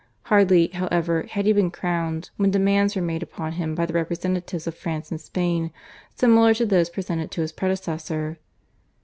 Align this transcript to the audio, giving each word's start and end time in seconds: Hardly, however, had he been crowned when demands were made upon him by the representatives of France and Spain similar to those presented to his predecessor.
Hardly, 0.33 0.69
however, 0.69 1.27
had 1.29 1.45
he 1.45 1.53
been 1.53 1.69
crowned 1.69 2.31
when 2.35 2.49
demands 2.49 2.95
were 2.95 3.03
made 3.03 3.21
upon 3.21 3.51
him 3.51 3.75
by 3.75 3.85
the 3.85 3.93
representatives 3.93 4.65
of 4.65 4.73
France 4.73 5.11
and 5.11 5.21
Spain 5.21 5.69
similar 6.15 6.55
to 6.55 6.65
those 6.65 6.89
presented 6.89 7.29
to 7.29 7.41
his 7.41 7.51
predecessor. 7.51 8.39